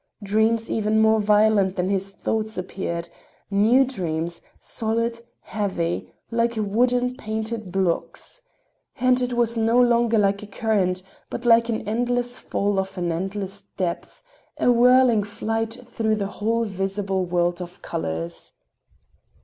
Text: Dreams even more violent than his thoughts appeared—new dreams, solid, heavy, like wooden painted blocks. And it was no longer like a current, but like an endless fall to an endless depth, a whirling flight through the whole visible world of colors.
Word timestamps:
Dreams 0.23 0.67
even 0.67 0.99
more 0.99 1.19
violent 1.19 1.75
than 1.75 1.87
his 1.89 2.11
thoughts 2.11 2.57
appeared—new 2.57 3.85
dreams, 3.85 4.41
solid, 4.59 5.21
heavy, 5.41 6.11
like 6.31 6.55
wooden 6.57 7.15
painted 7.15 7.71
blocks. 7.71 8.41
And 8.99 9.21
it 9.21 9.33
was 9.33 9.57
no 9.57 9.79
longer 9.79 10.17
like 10.17 10.41
a 10.41 10.47
current, 10.47 11.03
but 11.29 11.45
like 11.45 11.69
an 11.69 11.87
endless 11.87 12.39
fall 12.39 12.83
to 12.83 12.99
an 12.99 13.11
endless 13.11 13.61
depth, 13.61 14.23
a 14.57 14.71
whirling 14.71 15.23
flight 15.23 15.77
through 15.85 16.15
the 16.15 16.25
whole 16.25 16.65
visible 16.65 17.23
world 17.23 17.61
of 17.61 17.83
colors. 17.83 18.55